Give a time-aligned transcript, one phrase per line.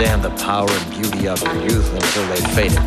[0.00, 2.78] understand the power and beauty of your youth until they've faded.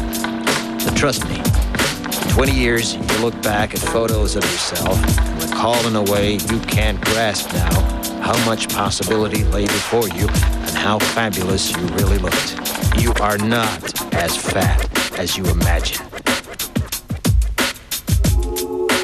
[0.86, 5.76] But trust me, in 20 years, you look back at photos of yourself and recall
[5.88, 7.82] in a way you can't grasp now
[8.22, 12.56] how much possibility lay before you and how fabulous you really looked.
[12.98, 16.06] You are not as fat as you imagine.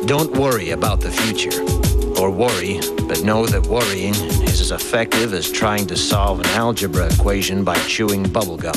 [0.05, 1.86] Don't worry about the future.
[2.19, 7.13] Or worry, but know that worrying is as effective as trying to solve an algebra
[7.13, 8.75] equation by chewing bubblegum.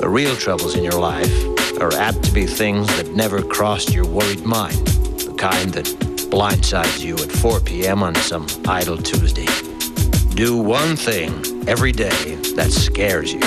[0.00, 1.32] The real troubles in your life
[1.80, 5.86] are apt to be things that never crossed your worried mind, the kind that
[6.30, 8.02] blindsides you at 4 p.m.
[8.02, 9.46] on some idle Tuesday.
[10.34, 11.30] Do one thing
[11.68, 13.40] every day that scares you.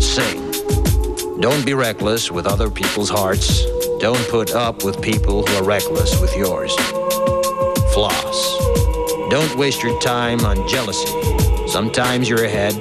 [0.00, 0.50] Sing.
[1.40, 3.64] Don't be reckless with other people's hearts.
[3.98, 6.76] Don't put up with people who are reckless with yours.
[8.00, 8.56] Floss.
[9.28, 11.06] Don't waste your time on jealousy.
[11.68, 12.72] Sometimes you're ahead,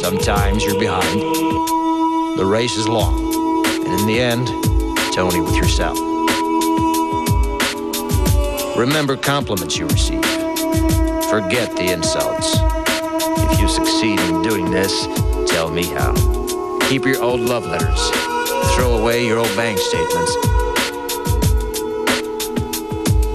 [0.00, 1.20] sometimes you're behind.
[2.36, 3.14] The race is long,
[3.64, 4.48] and in the end,
[5.14, 5.96] Tony with yourself.
[8.76, 10.24] Remember compliments you receive.
[11.30, 12.56] Forget the insults.
[13.52, 15.06] If you succeed in doing this,
[15.46, 16.12] tell me how.
[16.88, 18.10] Keep your old love letters.
[18.74, 20.32] Throw away your old bank statements.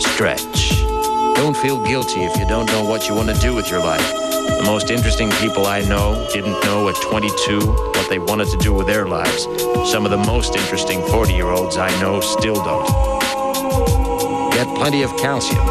[0.05, 0.48] Stretch.
[1.39, 4.05] Don't feel guilty if you don't know what you want to do with your life.
[4.11, 8.73] The most interesting people I know didn't know at 22 what they wanted to do
[8.73, 9.43] with their lives.
[9.89, 12.85] Some of the most interesting 40 year olds I know still don't.
[14.51, 15.63] Get plenty of calcium.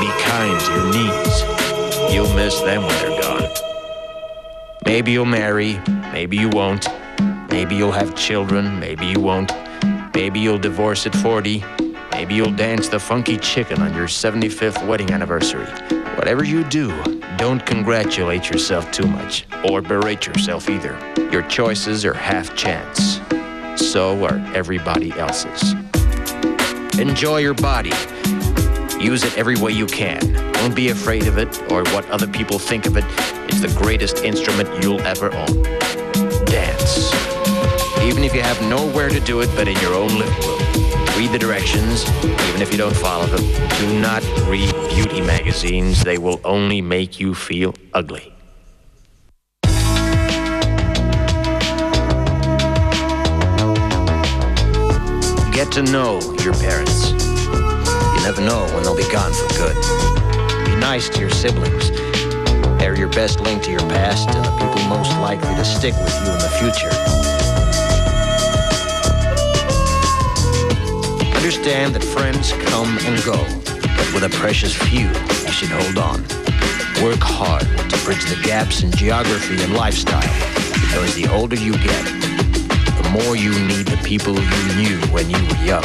[0.00, 2.12] Be kind to your knees.
[2.12, 3.48] You'll miss them when they're gone.
[4.84, 5.78] Maybe you'll marry,
[6.10, 6.88] maybe you won't.
[7.52, 9.52] Maybe you'll have children, maybe you won't.
[10.12, 11.62] Maybe you'll divorce at 40.
[12.20, 15.64] Maybe you'll dance the funky chicken on your 75th wedding anniversary.
[16.16, 16.90] Whatever you do,
[17.38, 20.98] don't congratulate yourself too much, or berate yourself either.
[21.32, 23.22] Your choices are half chance.
[23.74, 25.72] So are everybody else's.
[27.00, 27.94] Enjoy your body.
[29.02, 30.20] Use it every way you can.
[30.52, 33.04] Don't be afraid of it or what other people think of it.
[33.48, 35.62] It's the greatest instrument you'll ever own.
[36.44, 37.14] Dance.
[38.02, 40.89] Even if you have nowhere to do it but in your own living room.
[41.20, 43.44] Read the directions, even if you don't follow them.
[43.78, 46.02] Do not read beauty magazines.
[46.02, 48.32] They will only make you feel ugly.
[55.52, 57.10] Get to know your parents.
[57.10, 59.76] You never know when they'll be gone for good.
[60.64, 61.90] Be nice to your siblings.
[62.80, 66.14] They're your best link to your past and the people most likely to stick with
[66.24, 67.19] you in the future.
[71.50, 73.34] Understand that friends come and go,
[73.96, 76.22] but with a precious few, you should hold on.
[77.02, 80.22] Work hard to bridge the gaps in geography and lifestyle,
[80.80, 82.04] because the older you get,
[83.02, 85.82] the more you need the people you knew when you were young.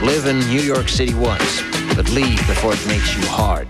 [0.00, 1.60] Live in New York City once,
[1.94, 3.68] but leave before it makes you hard.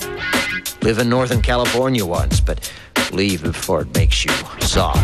[0.84, 2.72] Live in Northern California once, but
[3.10, 4.30] leave before it makes you
[4.60, 5.02] soft.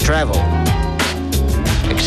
[0.00, 0.69] Travel.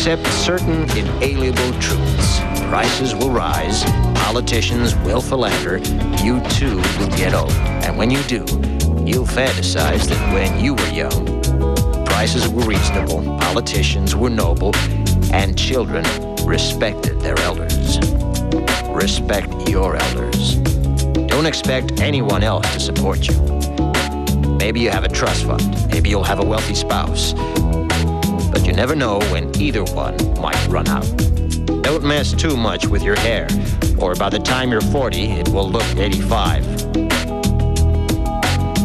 [0.04, 2.40] Accept certain inalienable truths.
[2.68, 3.84] Prices will rise,
[4.14, 5.78] politicians will philander,
[6.22, 7.50] you too will get old.
[7.86, 8.44] And when you do,
[9.06, 11.24] you'll fantasize that when you were young,
[12.04, 14.76] prices were reasonable, politicians were noble,
[15.32, 16.04] and children
[16.44, 17.98] respected their elders.
[18.90, 20.56] Respect your elders.
[21.28, 23.40] Don't expect anyone else to support you.
[24.58, 25.90] Maybe you have a trust fund.
[25.90, 27.32] Maybe you'll have a wealthy spouse.
[28.64, 31.04] But you never know when either one might run out.
[31.82, 33.46] Don't mess too much with your hair,
[33.98, 36.64] or by the time you're 40, it will look 85.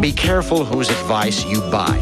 [0.01, 1.97] Be careful whose advice you buy,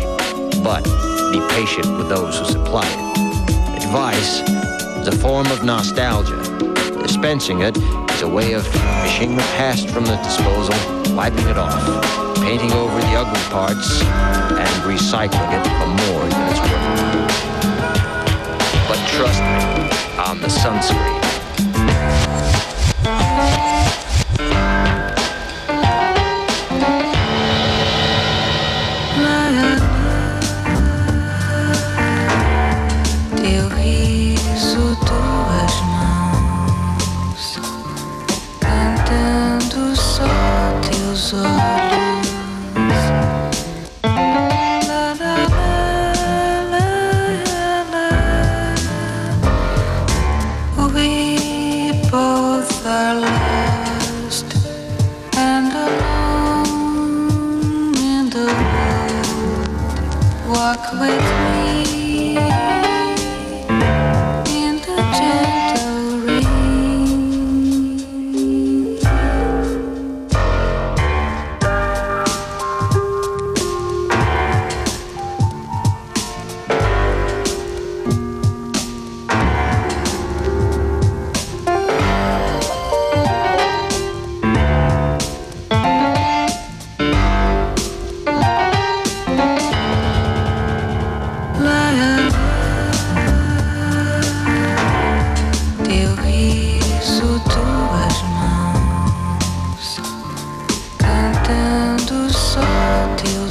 [0.63, 0.85] but
[1.31, 3.83] be patient with those who supply it.
[3.83, 4.39] Advice
[4.97, 6.41] is a form of nostalgia.
[7.03, 8.65] Dispensing it is a way of
[9.03, 11.79] fishing the past from the disposal, wiping it off,
[12.37, 16.76] painting over the ugly parts, and recycling it for more than it's worth.
[19.17, 21.26] Trust me on the sunscreen.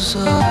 [0.07, 0.46] 色。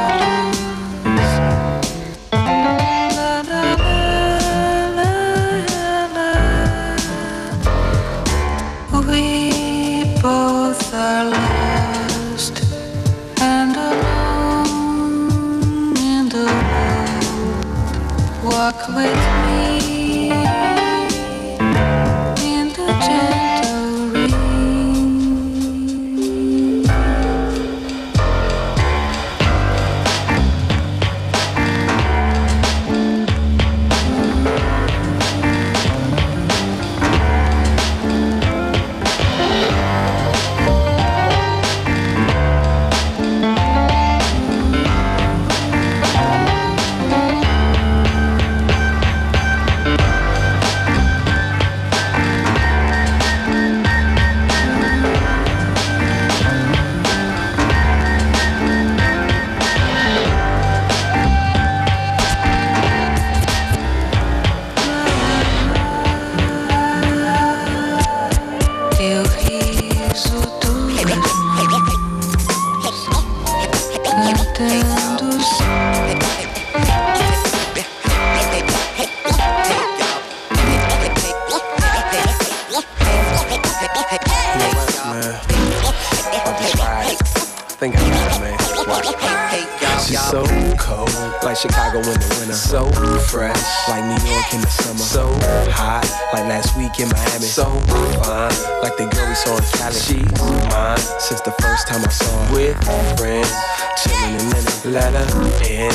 [98.81, 99.95] Like the girl we saw in Cali.
[99.95, 100.41] She's
[100.71, 102.55] mine since the first time I saw her.
[102.55, 102.77] With
[103.17, 103.51] friends,
[104.01, 104.93] chilling in linen.
[104.93, 105.27] Let her
[105.69, 105.91] in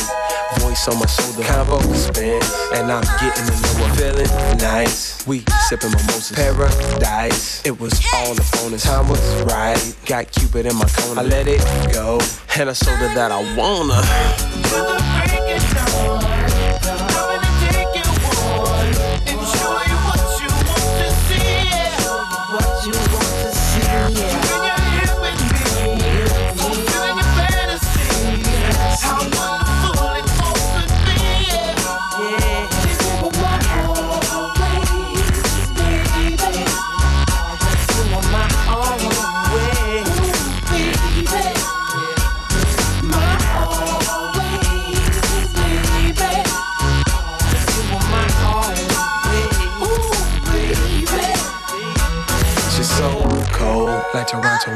[0.59, 2.43] voice on my shoulder, combo spin,
[2.75, 5.27] and I'm getting to know her, feeling nice.
[5.27, 7.65] We sipping mimosas, paradise.
[7.65, 9.97] It was all on the bonus, time was right.
[10.07, 11.61] Got Cupid in my corner, I let it
[11.93, 12.19] go,
[12.59, 14.01] and I showed her that I wanna.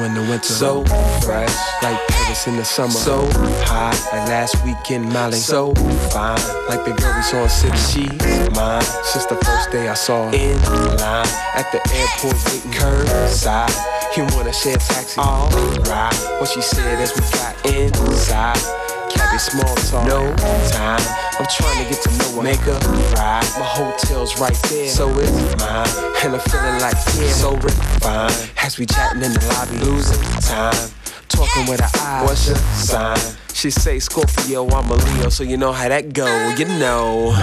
[0.03, 0.45] In the winter.
[0.45, 0.85] So
[1.23, 2.91] fresh, like Paris in the summer.
[2.91, 3.27] So
[3.65, 5.37] hot, like last week in Mali.
[5.37, 5.75] So
[6.11, 7.77] fine, like the girl we saw in City.
[7.77, 10.35] She's mine since the first day I saw her.
[10.35, 10.57] In
[10.99, 13.75] line at the airport waiting curbside.
[14.17, 15.21] You wanna share a taxi?
[15.21, 18.84] Alright, what she said as we got inside.
[19.15, 20.35] Cabby small talk, no
[20.71, 21.01] time.
[21.39, 22.79] I'm trying to get to know her, make her
[23.15, 23.47] ride.
[23.59, 25.87] My hotel's right there, so it's mine.
[26.25, 28.51] And I'm feeling like yeah, so refined.
[28.63, 30.91] As we chatting in the lobby, losing time.
[31.29, 33.19] Talking with her eyes, what's your sign?
[33.55, 37.35] She say Scorpio, I'm a Leo, so you know how that go, you know.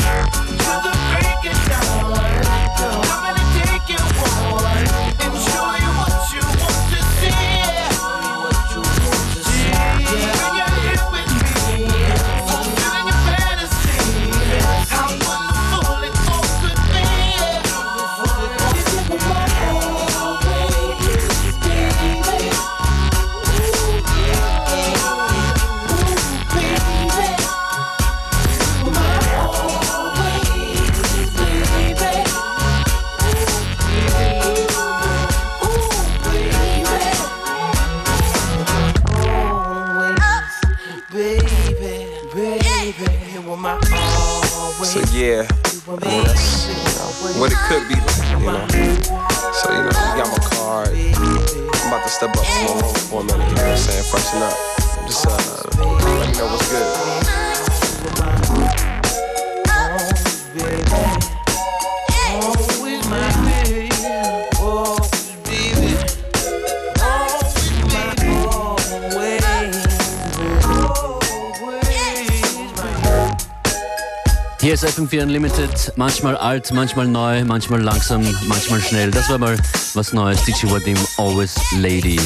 [75.21, 79.11] FM4 Unlimited, manchmal alt, manchmal neu, manchmal langsam, manchmal schnell.
[79.11, 79.57] Das war mal
[79.93, 80.43] was Neues.
[80.43, 82.19] DJ Wadim, Always Lady.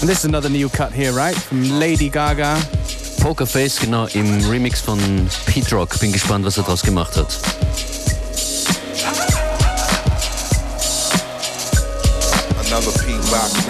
[0.00, 1.34] And this is another new cut here, right?
[1.34, 2.56] From Lady Gaga.
[3.20, 4.98] Pokerface, genau, im Remix von
[5.46, 5.98] Pete Rock.
[6.00, 7.38] Bin gespannt, was er daraus gemacht hat.
[12.66, 13.63] Another Pete Rock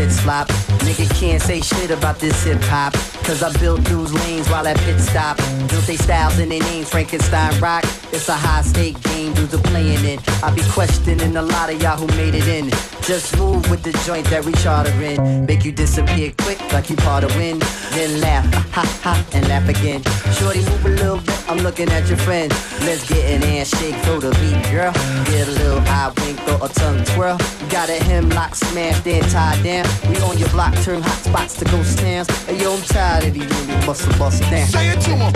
[0.00, 0.48] shit, slop.
[0.86, 2.94] Nigga can't say shit about this hip hop.
[3.24, 5.36] Cause I built dudes lanes while at pit stop.
[5.68, 7.84] Built they styles and they names Frankenstein rock.
[8.12, 10.20] It's a high stake game, dudes are playing it.
[10.42, 12.70] I be questioning a lot of y'all who made it in.
[13.02, 15.46] Just move with the joint that we charterin'.
[15.46, 17.62] Make you disappear quick like you part of wind.
[17.92, 20.02] Then laugh, ha ha, and laugh again.
[20.38, 22.50] Shorty, move a little bit, I'm looking at your friend.
[22.80, 24.92] Let's get an ass shake, throw the beat, girl.
[25.26, 27.38] Get a little eye wink or a tongue twirl.
[27.68, 29.86] Got a hemlock smashed and tied down.
[30.08, 32.28] We on your block, turn hot spots to ghost towns.
[32.46, 34.66] Hey, yo, I'm tired of these niggas bustin' bust down.
[34.68, 35.32] Say it to 'em.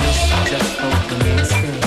[0.47, 1.84] Just for the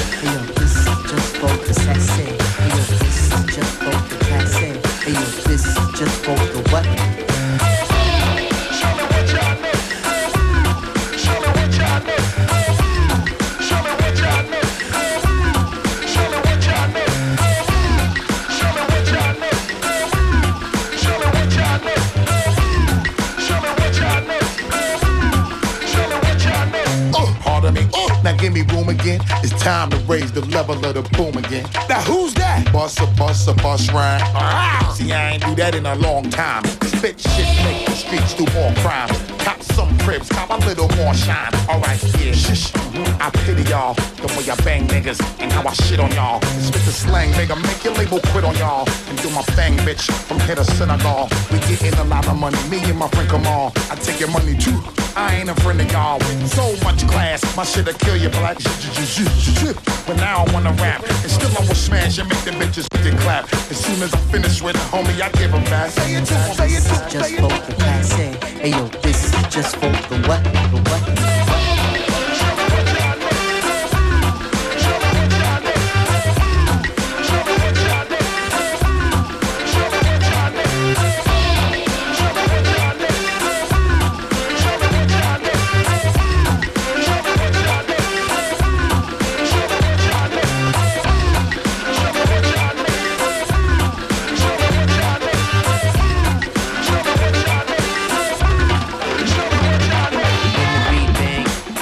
[32.98, 34.96] Bust a bust a bus rhyme.
[34.96, 36.64] See I ain't do that in a long time.
[36.66, 39.10] Spit shit, make the streets do more crime.
[39.38, 41.54] Cop some cribs, cop a little more shine.
[41.70, 42.74] Alright, yeah, shush.
[43.22, 46.42] I pity y'all, the way I bang niggas and how I shit on y'all.
[46.42, 48.90] Spit the slang, nigga, make your label quit on y'all.
[49.10, 51.30] And do my thing, bitch, from here to Senegal.
[51.52, 53.74] We getting a lot of money, me and my friend Kamal.
[53.92, 54.97] I take your money too.
[55.18, 57.42] I ain't a friend of y'all with so much class.
[57.58, 58.58] My shit'll kill you, black.
[60.06, 61.02] But now I wanna rap.
[61.24, 63.52] And still I will smash and make the bitches get clap.
[63.72, 65.90] As soon as I finish with it, homie, I give give 'em back.
[65.90, 67.66] Say it to 'em, say it to 'em, just say it for to 'em.
[67.66, 68.30] the classy.
[68.62, 70.44] Hey yo, this is just for the what?
[70.44, 71.47] The what?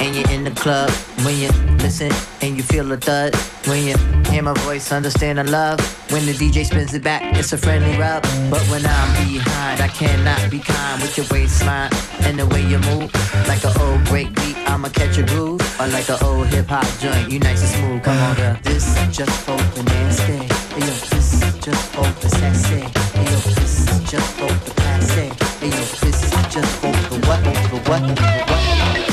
[0.00, 0.90] And you're in the club.
[1.24, 2.10] When you listen
[2.42, 3.34] and you feel a thud.
[3.66, 3.96] When you
[4.30, 5.80] hear my voice, understand the love.
[6.12, 8.22] When the DJ spins it back, it's a friendly rub.
[8.50, 12.78] But when I'm behind, I cannot be kind with your waistline and the way you
[12.90, 13.12] move.
[13.48, 15.60] Like an old break beat, I'ma catch a groove.
[15.80, 18.02] Or like an old hip hop joint, you nice and smooth.
[18.02, 18.56] Come on, girl.
[18.62, 20.32] This is just the nasty.
[20.32, 22.80] Hey, yo, this just the sassy.
[22.80, 24.36] Yo, this just
[24.76, 25.28] classy.
[25.60, 26.88] Hey, yo, this is just the
[27.26, 27.42] what?
[27.42, 28.02] The what?
[28.02, 29.05] The what?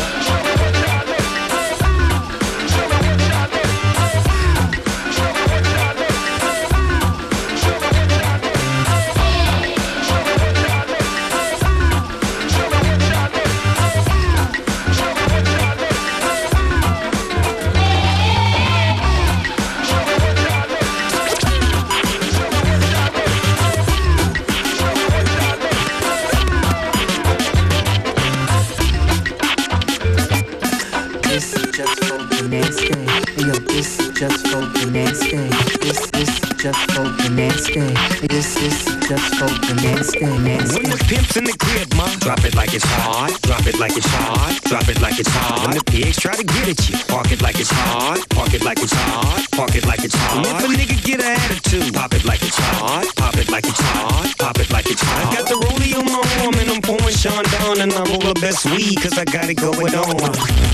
[39.18, 40.82] Just for the nasty, nasty.
[40.82, 43.30] When the pimp's in the crib, ma, drop it like it's hot.
[43.44, 44.60] Drop it like it's hot.
[44.66, 45.68] Drop it like it's hot.
[45.68, 48.18] When the pigs try to get at you, park it like it's hot.
[48.30, 49.46] Park it like it's hot.
[49.52, 50.38] Park it like it's hot.
[50.38, 53.06] And if a nigga get an attitude, pop it like it's hot.
[53.16, 54.34] Pop it like it's hot.
[54.40, 55.30] Pop it like it's hot.
[55.30, 58.34] I got the rollie on my arm and I'm pouring Sean down and I roll
[58.34, 60.34] the best weed cause I got it going on.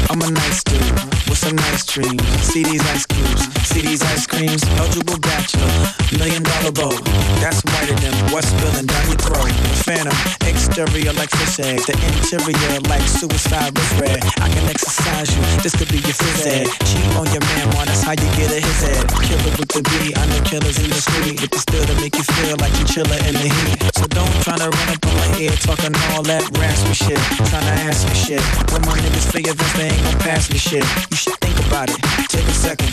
[0.10, 0.80] I'm a nice dude
[1.28, 2.19] with some ice cream.
[2.43, 4.60] See these ice cubes, see these ice creams.
[4.75, 5.71] Eligible bachelor,
[6.19, 6.91] million dollar bow.
[7.39, 9.47] That's whiter than what's spilling down your throat.
[9.88, 11.60] Phantom, exterior like fish.
[11.60, 14.19] The interior like suicide wrist red.
[14.43, 16.67] I can exercise you, this could be your phys ed.
[16.84, 19.08] Cheat on your man, man, that's how you get a his head.
[19.23, 21.39] Killer with the B, I know killers in the street.
[21.39, 23.80] With the still to make you feel like you're chillin' in the heat.
[23.95, 27.19] So don't try to run up on my ear talking all that raspy shit.
[27.47, 28.43] Tryna ask me shit.
[28.71, 30.84] When my niggas figure this, they ain't gon' pass me shit.
[31.12, 32.00] You think about it.
[32.30, 32.89] Take a second.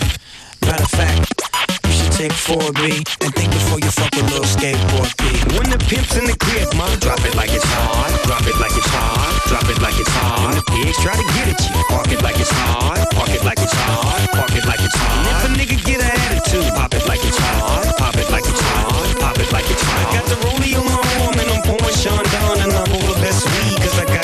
[0.66, 1.32] Matter of fact,
[1.86, 5.24] you should take 4B and think before you fuck with little skateboard P.
[5.56, 8.10] When the pimp's in the crib, ma, drop it like it's hot.
[8.26, 9.32] Drop it like it's hot.
[9.48, 10.42] Drop it like it's hot.
[10.42, 12.98] When the pigs try to get at you, park it like it's hot.
[13.14, 14.28] Park it like it's hot.
[14.34, 15.16] Park it like it's hot.
[15.16, 17.94] And if a nigga get an attitude, pop it like it's hot.
[17.96, 19.06] Pop it like it's hot.
[19.22, 20.02] Pop it like it's hot.
[20.02, 23.06] I got the rollie on my arm and I'm pouring Sean down and I roll
[23.06, 24.15] the best weed cause I got.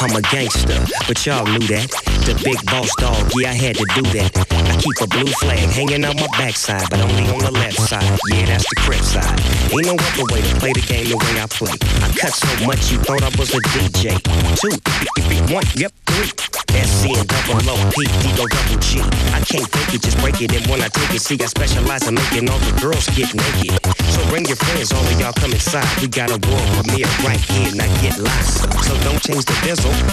[0.00, 1.90] I'm a gangster, but y'all knew that.
[2.24, 4.32] The big boss dog, yeah, I had to do that.
[4.48, 8.18] I keep a blue flag hanging on my backside, but only on the left side.
[8.32, 9.28] Yeah, that's the crib side.
[9.68, 11.76] Ain't no other way to play the game the way I play.
[12.00, 14.16] I cut so much you thought I was a DJ.
[14.56, 14.72] Two,
[15.52, 16.32] one, yep, three.
[16.70, 19.02] SC and double O, P, D, go double G.
[19.34, 20.54] I can't fake it, just break it.
[20.54, 23.74] And when I take it, see, I specialize in making all the girls get naked.
[24.14, 25.86] So bring your friends, all of y'all come inside.
[26.00, 28.70] We got a world premiere right here, now get lost.
[28.86, 29.56] So don't change the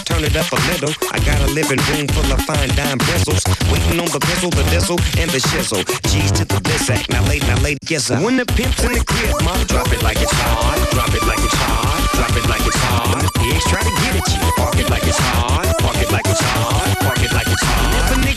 [0.05, 0.93] turn it up a little.
[1.11, 3.43] I got a living room full of fine dime bristles.
[3.71, 5.83] Waiting on the pistol, the diesel, and the shizzle.
[6.09, 8.17] G's to the bliss act, now late, now late, yes sir.
[8.23, 10.77] When the pimp's in the crib, mom, drop it like it's hot.
[10.91, 12.01] Drop it like it's hot.
[12.15, 13.21] Drop it like it's hot.
[13.21, 15.65] The pigs try to get at you, park it like it's hot.
[15.79, 16.97] Park it like it's hot.
[16.99, 18.36] Park it like it's hot.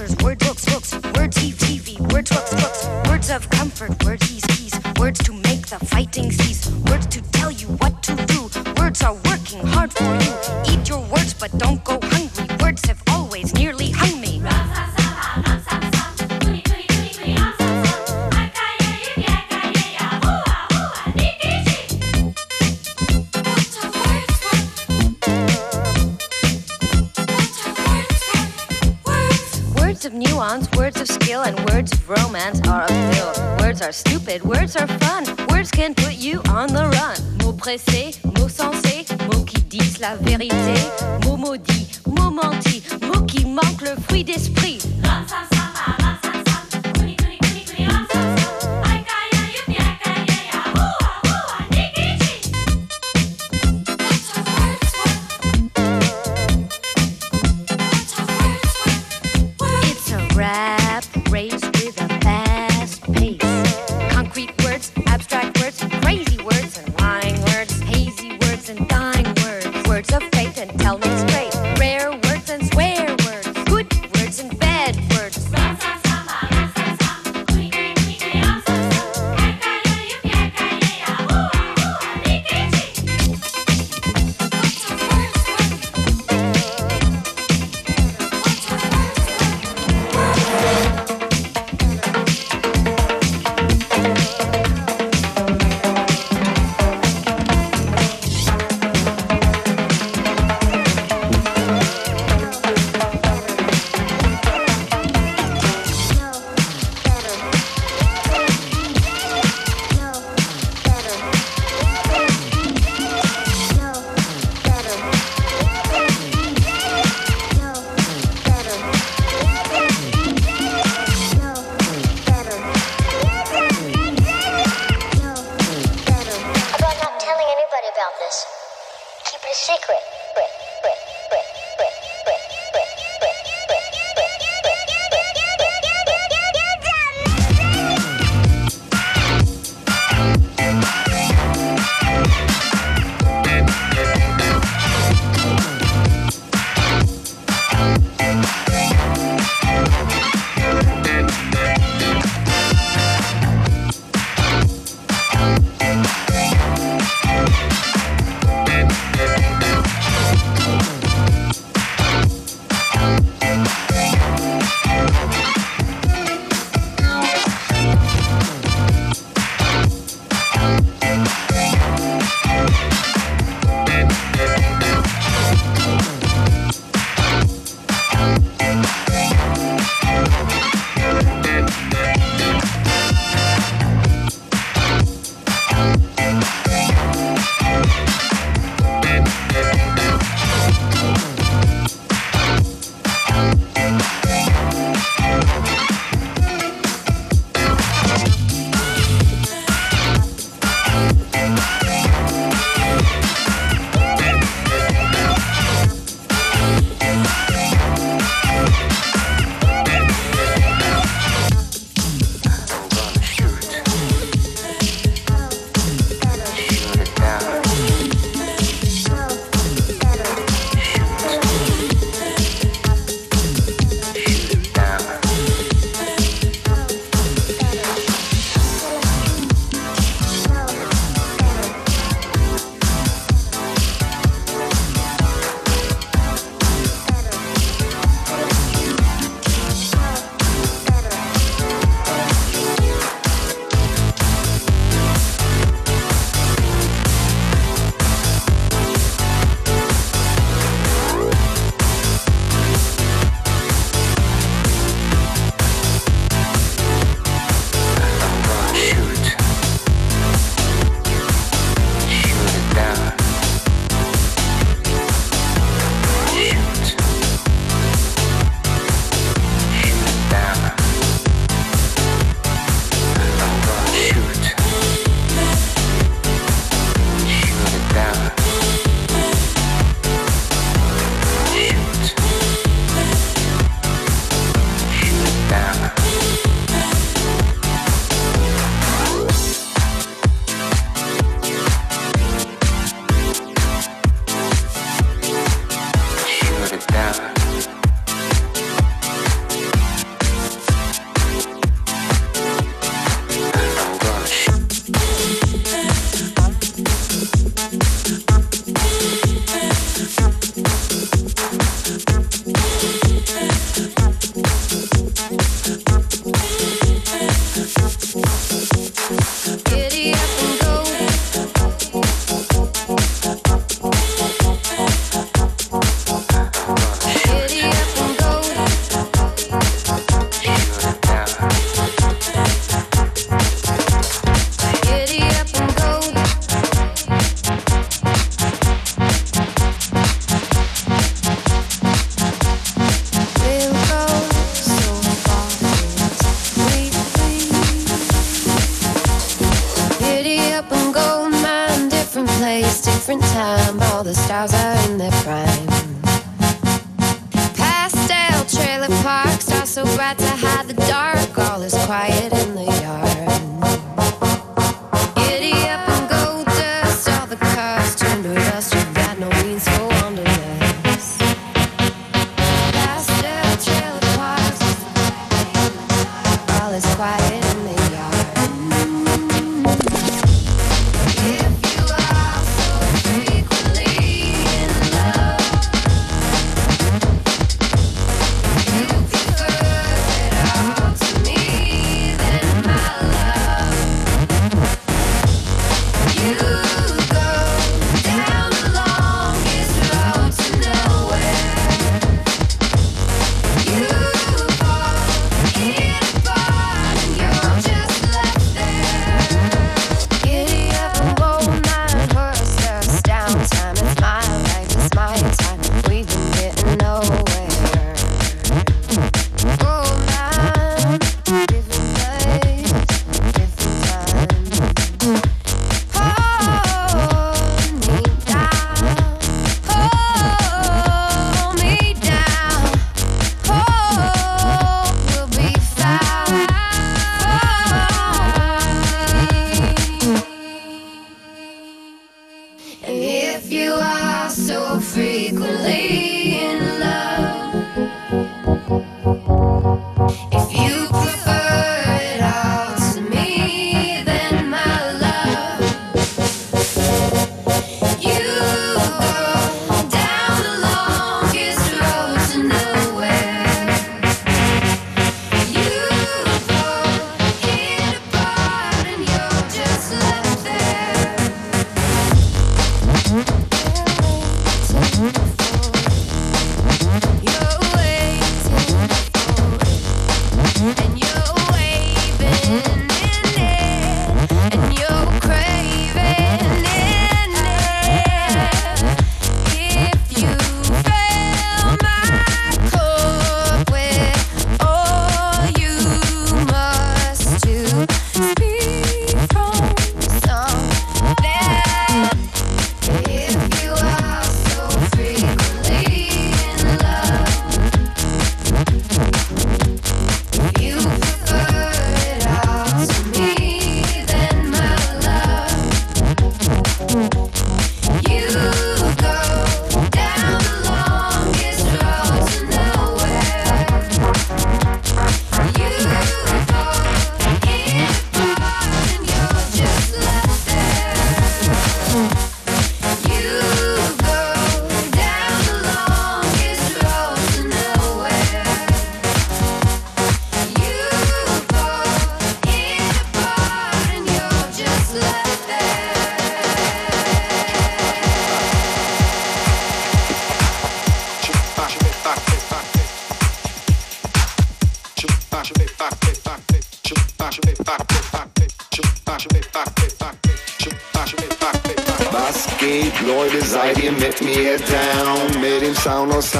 [0.00, 0.69] Papers, word books,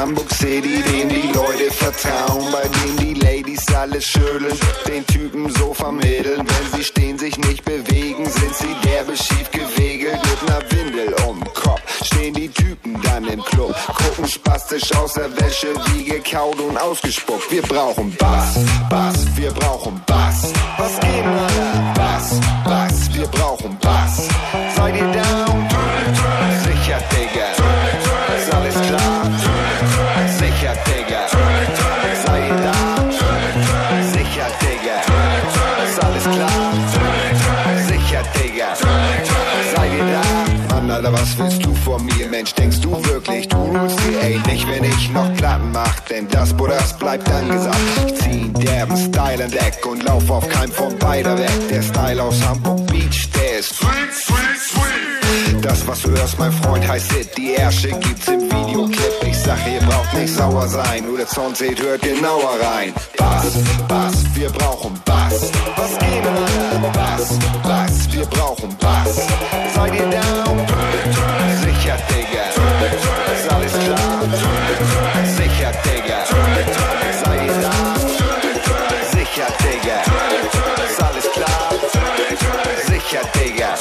[0.01, 5.75] Hamburg City, dem die Leute vertrauen, bei dem die Ladies alles schütteln, den Typen so
[5.75, 6.39] vermitteln.
[6.39, 11.39] Wenn sie stehen, sich nicht bewegen, sind sie derbe schief gewegelt mit ner Windel um
[11.53, 11.83] Kopf.
[12.03, 17.51] Stehen die Typen dann im Club, gucken spastisch aus der Wäsche, wie gekaut und ausgespuckt.
[17.51, 19.10] Wir brauchen Bass, Bass,
[41.41, 42.53] willst du von mir, Mensch?
[42.55, 44.23] Denkst du wirklich, du rulst hier?
[44.23, 47.77] Ey, nicht, wenn ich noch Platten mach, denn das, wo das bleibt angesagt.
[48.07, 51.51] Ich zieh derben Style entdeck und lauf auf keinem von beider weg.
[51.71, 55.65] Der Style aus Hamburg Beach, der ist sweet, sweet, sweet.
[55.65, 57.37] Das, was du hörst, mein Freund, heißt Hit.
[57.37, 59.20] Die Ärsche gibt's im Videoclip.
[59.51, 61.05] Sag, ihr braucht nicht sauer sein.
[61.05, 62.95] Nur der Sound seht, hört genauer rein.
[63.19, 65.51] Bass, Bass, wir brauchen Bass.
[65.75, 66.93] Was geht, Mann?
[66.93, 69.27] Bass, Bass, wir brauchen Bass.
[69.75, 70.57] Seid ihr down?
[71.65, 72.47] Sicher, Digga.
[73.35, 74.23] Ist alles klar?
[75.37, 76.19] Sicher, Digga.
[77.25, 77.75] Seid ihr da?
[79.11, 79.99] Sicher, Digga.
[80.89, 81.71] Ist alles klar?
[82.87, 83.77] Sicher, Digga.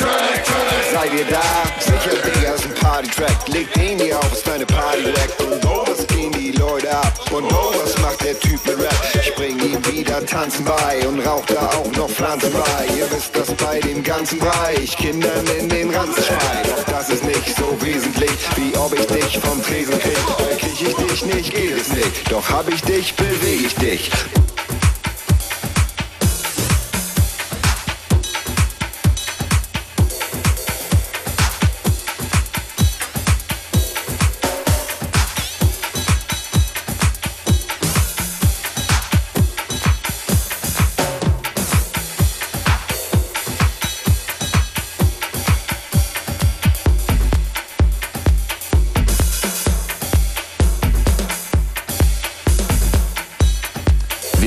[0.91, 1.41] Seid ihr da?
[1.79, 3.47] Sicher, Digga, ist ein Party Track.
[3.49, 5.29] Leg den hier auf, ist deine Party weg.
[5.39, 7.13] Und oh, was gehen die Leute ab?
[7.31, 8.93] Und oh, was macht der Typ mit Rap?
[9.13, 12.85] Ich bring ihm wieder Tanzen bei und rauch da auch noch Pflanzen bei.
[12.97, 14.95] Ihr wisst das bei dem ganzen Bereich.
[14.95, 16.67] Kindern in den Ranzen schreien.
[16.69, 20.17] Doch das ist nicht so wesentlich, wie ob ich dich vom Tresen krieg.
[20.37, 22.31] Weil krieg ich dich nicht, geht es nicht.
[22.31, 24.11] Doch hab ich dich, beweg ich dich.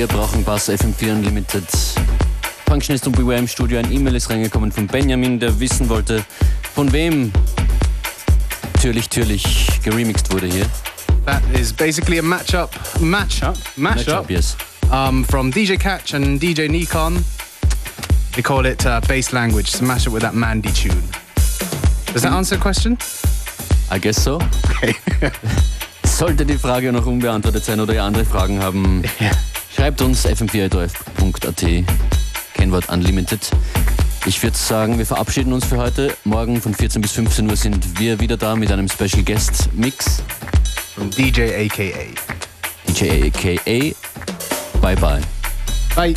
[0.03, 1.63] Wir brauchen Bass FM4 Unlimited.
[2.67, 3.79] Functionist und Beware im Studio.
[3.79, 6.25] Ein E-Mail ist reingekommen von Benjamin, der wissen wollte,
[6.75, 7.33] von wem
[8.81, 10.67] Türlich Türlich geremixed wurde hier.
[11.25, 14.57] That is basically a matchup, matchup, mashup, Matchup, yes.
[14.91, 17.25] um, from DJ Catch and DJ Nikon.
[18.33, 19.69] They call it uh, bass language.
[19.69, 21.01] It's a mashup with that Mandy tune.
[22.13, 22.99] Does that answer the question?
[23.89, 24.41] I guess so.
[24.69, 24.97] Okay.
[26.05, 29.05] Sollte die Frage noch unbeantwortet sein oder ihr andere Fragen haben,
[29.83, 31.85] schreibt uns fm4.at,
[32.55, 33.51] Kennwort Unlimited.
[34.27, 36.17] Ich würde sagen, wir verabschieden uns für heute.
[36.23, 40.23] Morgen von 14 bis 15 Uhr sind wir wieder da mit einem Special Guest Mix.
[40.95, 42.15] From DJ AKA.
[42.87, 43.93] DJ AKA.
[44.81, 45.21] Bye bye.
[45.97, 46.15] Bye.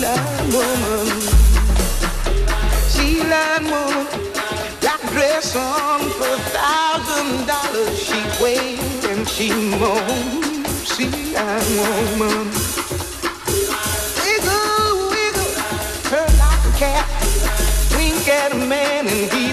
[0.00, 1.06] Lime woman.
[2.88, 4.06] Sea lime woman.
[4.80, 7.98] Black dress on for a thousand dollars.
[7.98, 9.50] She wails and she
[9.80, 10.88] moans.
[10.88, 12.46] Sea lime woman.
[14.24, 15.52] Wiggle, wiggle,
[16.40, 17.06] like a cat.
[17.96, 19.46] Wink at a man and he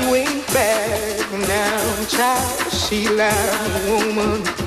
[0.54, 1.32] back.
[1.32, 4.63] Now, child, she lime woman.